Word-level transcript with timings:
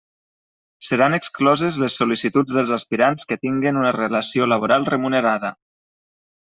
Seran 0.87 1.15
excloses 1.17 1.77
les 1.83 1.99
sol·licituds 2.01 2.57
dels 2.61 2.73
aspirants 2.79 3.31
que 3.33 3.41
tinguen 3.45 3.81
una 3.83 3.95
relació 4.01 4.53
laboral 4.57 4.93
remunerada. 4.95 5.59